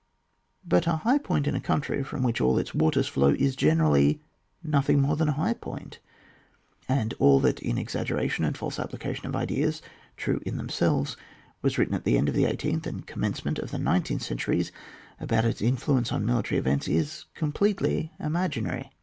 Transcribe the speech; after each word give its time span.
But 0.65 0.87
a 0.87 0.93
high 0.95 1.19
point 1.19 1.45
in 1.45 1.53
a 1.55 1.59
coiintry 1.59 2.03
from 2.03 2.23
which 2.23 2.41
all 2.41 2.57
its 2.57 2.73
waters 2.73 3.07
flow, 3.07 3.35
is 3.37 3.55
generally 3.55 4.19
•nothing 4.67 4.97
more 4.97 5.15
than 5.15 5.29
a 5.29 5.33
high 5.33 5.53
point; 5.53 5.99
and 6.89 7.13
all 7.19 7.39
that 7.41 7.59
in 7.59 7.77
exaggeration 7.77 8.43
and 8.43 8.57
false 8.57 8.79
ap 8.79 8.89
plication 8.89 9.25
of 9.25 9.35
ideas, 9.35 9.79
true 10.17 10.39
in 10.43 10.57
themselves, 10.57 11.17
was 11.61 11.77
written 11.77 11.93
at 11.93 12.03
the 12.03 12.17
end 12.17 12.29
of 12.29 12.33
the 12.33 12.45
eighteenth 12.45 12.87
and 12.87 13.05
commencement 13.05 13.59
of 13.59 13.69
the 13.69 13.77
nineteenth 13.77 14.23
centuries, 14.23 14.71
about 15.19 15.45
its 15.45 15.61
influence 15.61 16.11
on 16.11 16.25
military 16.25 16.57
events, 16.57 16.87
is 16.87 17.25
completely 17.35 18.11
imaginary. 18.19 18.89